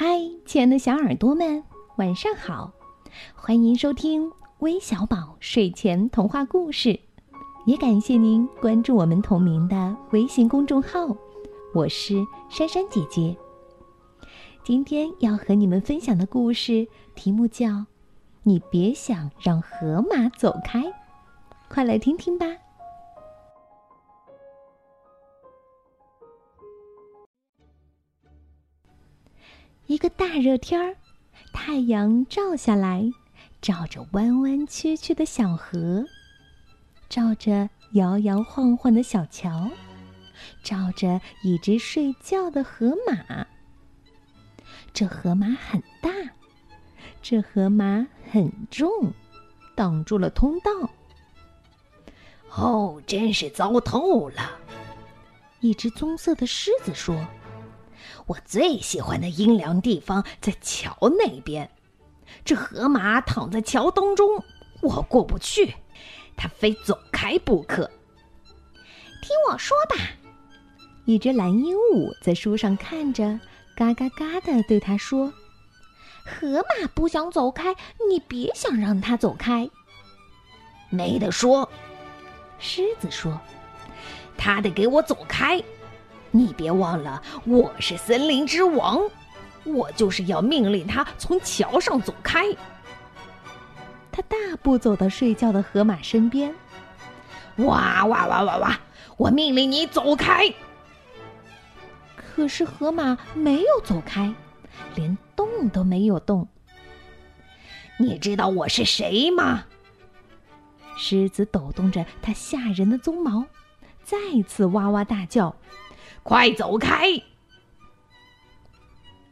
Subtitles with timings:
[0.00, 1.64] 嗨，亲爱的小耳朵们，
[1.96, 2.70] 晚上好！
[3.34, 7.00] 欢迎收听微小宝睡前童话故事，
[7.66, 11.00] 也感谢您关注我们同名的微信公众号。
[11.74, 12.14] 我是
[12.48, 13.36] 珊珊姐姐。
[14.62, 16.86] 今天要和你们分享的故事
[17.16, 17.66] 题目叫
[18.44, 20.78] 《你别想让河马走开》，
[21.68, 22.46] 快来听听吧。
[29.88, 30.94] 一个大热天儿，
[31.50, 33.10] 太阳照下来，
[33.62, 36.04] 照着弯弯曲曲的小河，
[37.08, 39.70] 照着摇摇晃晃的小桥，
[40.62, 43.46] 照着一只睡觉的河马。
[44.92, 46.10] 这河马很大，
[47.22, 48.90] 这河马很重，
[49.74, 50.70] 挡住了通道。
[52.50, 54.50] 哦，真是糟透了！
[55.60, 57.16] 一只棕色的狮子说。
[58.28, 61.70] 我最喜欢的阴凉地方在桥那边，
[62.44, 64.44] 这河马躺在桥当中，
[64.82, 65.74] 我过不去，
[66.36, 67.90] 它非走开不可。
[69.22, 69.96] 听我说吧，
[71.06, 73.40] 一只蓝鹦鹉在树上看着，
[73.74, 75.32] 嘎嘎嘎的对他说
[76.22, 77.74] ：“河马不想走开，
[78.10, 79.68] 你别想让它走开。”
[80.90, 81.66] 没得说，
[82.58, 83.40] 狮子说
[84.36, 85.62] ：“它得给我走开。”
[86.30, 89.00] 你别忘了，我是森林之王，
[89.64, 92.44] 我就是要命令他从桥上走开。
[94.12, 96.54] 他大步走到睡觉的河马身边，
[97.58, 98.80] 哇哇哇哇哇！
[99.16, 100.52] 我命令你走开。
[102.16, 104.32] 可是河马没有走开，
[104.94, 106.46] 连动都没有动。
[107.98, 109.64] 你知道我是谁吗？
[110.96, 113.44] 狮子抖动着它吓人的鬃毛，
[114.02, 115.54] 再次哇哇大叫。
[116.28, 117.22] 快走开！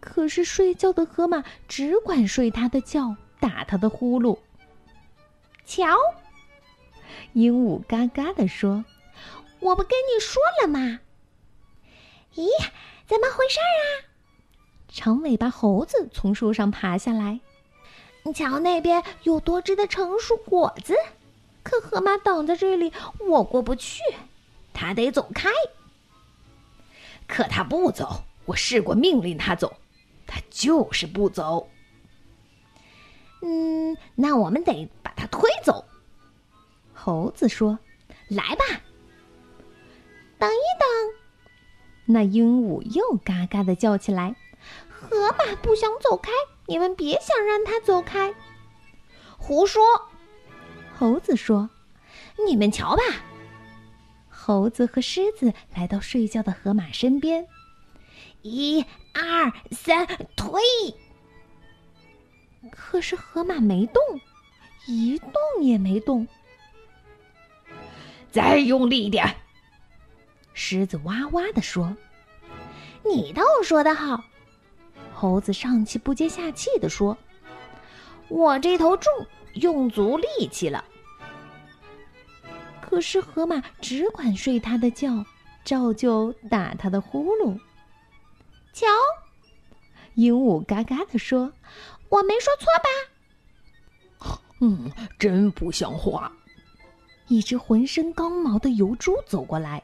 [0.00, 4.38] 可是睡觉的河马只管睡他的觉，打他的呼噜。
[5.66, 5.84] 瞧，
[7.34, 8.82] 鹦鹉嘎嘎地说
[9.60, 11.00] ：“我不跟你说了吗？”
[12.34, 12.48] 咦，
[13.06, 14.08] 怎么回事儿啊？
[14.88, 17.40] 长尾巴猴子从树上爬下来，
[18.34, 20.94] 瞧那边有多汁的成熟果子，
[21.62, 22.90] 可河马挡在这里，
[23.28, 24.00] 我过不去，
[24.72, 25.50] 它得走开。
[27.26, 29.76] 可他不走，我试过命令他走，
[30.26, 31.68] 他就是不走。
[33.42, 35.84] 嗯，那我们得把他推走。
[36.94, 37.78] 猴子说
[38.28, 38.64] ：“来吧，
[40.38, 40.88] 等一等。”
[42.06, 44.34] 那鹦鹉又嘎嘎的叫起来
[44.88, 46.30] ：“河马不想走开，
[46.66, 48.34] 你们别想让他走开。”
[49.38, 49.82] 胡说！
[50.98, 51.68] 猴子说
[52.46, 53.02] ：“你们瞧吧。”
[54.46, 57.48] 猴子和狮子来到睡觉的河马身边，
[58.42, 58.80] 一、
[59.12, 60.62] 二、三，推！
[62.70, 64.00] 可是河马没动，
[64.86, 66.28] 一动也没动。
[68.30, 69.34] 再用力一点！
[70.54, 71.96] 狮子哇哇的说
[73.04, 74.22] ：“你倒说的好。”
[75.12, 77.18] 猴子上气不接下气的说
[78.30, 79.12] ：“我这头重，
[79.54, 80.84] 用足力气了。”
[82.88, 85.24] 可是河马只管睡他的觉，
[85.64, 87.58] 照旧打他的呼噜。
[88.72, 88.86] 瞧，
[90.14, 91.52] 鹦鹉嘎嘎地说
[92.08, 96.32] ：“我没说错吧？”嗯，真不像话。
[97.28, 99.82] 一只浑身刚毛的油猪走过来，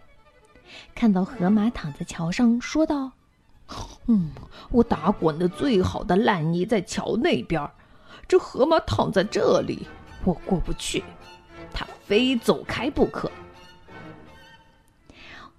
[0.94, 3.10] 看到河马躺在桥上，说道
[4.06, 4.30] ：“嗯，
[4.70, 7.68] 我打滚的最好的烂泥在桥那边，
[8.28, 9.86] 这河马躺在这里，
[10.24, 11.02] 我过不去。”
[12.12, 13.32] 非走开不可。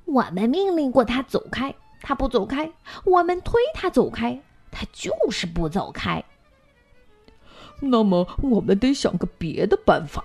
[0.05, 2.67] 我们命令过他走开，他不走开；
[3.05, 6.23] 我们推他走开，他就是不走开。
[7.79, 10.23] 那么，我们得想个别的办法。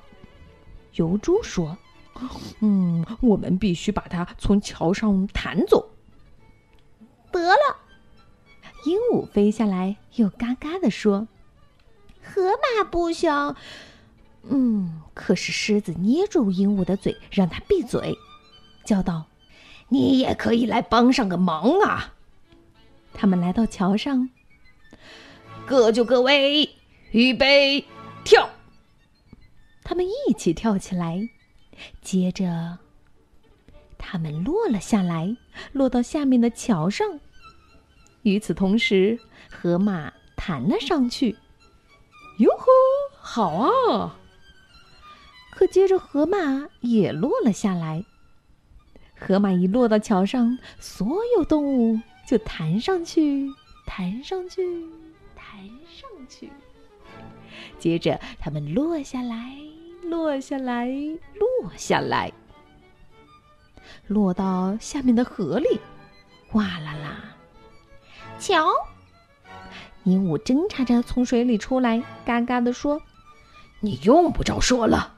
[0.96, 1.78] 油猪说
[2.60, 5.88] ：“嗯，我们必须把他从桥上弹走。”
[7.32, 7.76] 得了，
[8.84, 11.26] 鹦鹉飞下来，又嘎嘎的说
[12.22, 12.42] ：“河
[12.76, 13.32] 马不行。”
[14.50, 18.16] 嗯，可是狮子捏住鹦鹉的嘴，让它闭嘴，
[18.84, 19.26] 叫道
[19.88, 22.14] ：“你也可以来帮上个忙啊！”
[23.12, 24.28] 他们来到桥上，
[25.66, 26.68] 各就各位，
[27.10, 27.84] 预备，
[28.24, 28.48] 跳！
[29.82, 31.28] 他们一起跳起来，
[32.02, 32.78] 接着
[33.96, 35.36] 他们落了下来，
[35.72, 37.20] 落到下面的桥上。
[38.22, 39.18] 与此同时，
[39.50, 41.36] 河马弹了上去。
[42.38, 42.66] 哟呵，
[43.20, 44.17] 好啊！
[45.58, 48.04] 可接着，河马也落了下来。
[49.18, 53.50] 河马一落到桥上，所有动物就弹上去，
[53.84, 54.62] 弹上去，
[55.34, 55.58] 弹
[55.88, 56.48] 上去。
[57.76, 59.58] 接着，它们落下来，
[60.04, 60.86] 落下来，
[61.34, 62.32] 落下来，
[64.06, 65.80] 落到下面的河里。
[66.46, 67.34] 哗啦啦！
[68.38, 68.68] 瞧，
[70.04, 73.02] 鹦鹉挣扎着从水里出来，嘎嘎地说
[73.82, 75.14] ：“你用不着说了。”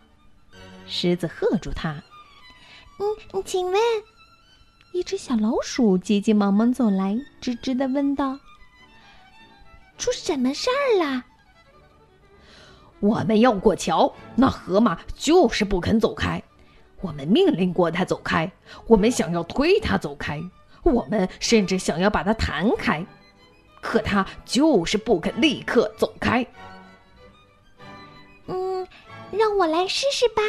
[0.91, 2.03] 狮子喝住他
[2.99, 3.81] ：“嗯，请问？”
[4.93, 8.41] 一只小老鼠急急忙忙走来，吱吱的问道
[9.97, 11.25] ：“出什么事儿了？”
[12.99, 16.43] 我们要过桥，那河马就是不肯走开。
[17.01, 18.51] 我们命令过它走开，
[18.89, 20.43] 我们想要推它走开。
[20.83, 23.07] 我们甚至想要把它弹开，
[23.81, 26.45] 可它就是不肯立刻走开。
[28.47, 28.87] 嗯，
[29.31, 30.43] 让我来试试吧。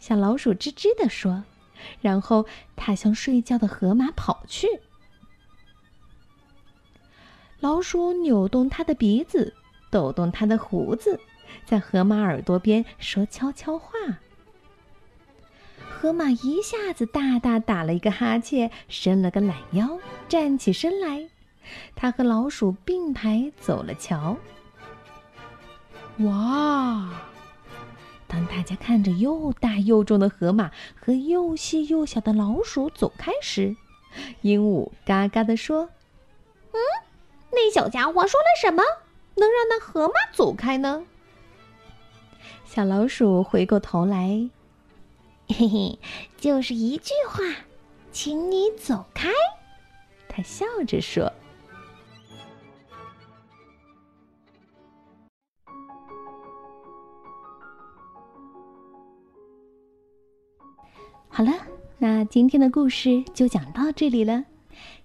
[0.00, 1.44] 小老鼠吱吱地说，
[2.00, 4.66] 然后它向睡觉的河马跑去。
[7.60, 9.54] 老鼠扭动它的鼻子，
[9.90, 11.20] 抖动它的胡子，
[11.66, 13.92] 在河马耳朵边说悄悄话。
[15.90, 19.98] 河马一下子大大打了一个哈欠，伸了个懒腰，
[20.28, 21.28] 站起身来。
[21.94, 24.38] 他和老鼠并排走了桥。
[26.20, 27.29] 哇！
[28.50, 33.76] 当大家看着又大又重的河马和又细又小的老鼠走开时，
[34.40, 35.88] 鹦鹉嘎嘎地说
[36.74, 36.78] ：“嗯，
[37.52, 38.82] 那小家伙说了什么，
[39.36, 41.04] 能让那河马走开呢？”
[42.66, 44.50] 小老鼠回过头来。
[45.48, 45.98] 嘿嘿，
[46.36, 47.44] 就是一句话，
[48.10, 49.30] 请你走开。
[50.28, 51.32] 他笑着说
[61.40, 61.52] ：“好了，
[61.96, 64.44] 那今天的故事就讲到这里了。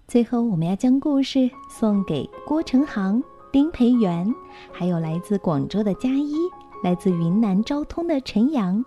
[0.06, 3.24] 最后，我们要将故事送给郭成航、
[3.54, 4.30] 丁培元，
[4.74, 6.36] 还有来自广州的佳一，
[6.84, 8.84] 来自云南昭通的陈阳。”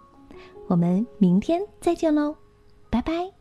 [0.68, 2.36] 我们明天再见喽，
[2.90, 3.37] 拜拜。